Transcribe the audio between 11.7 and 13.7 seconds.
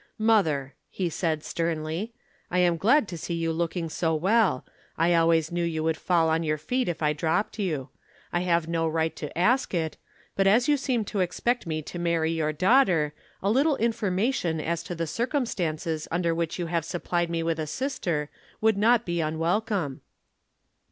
to marry your daughter, a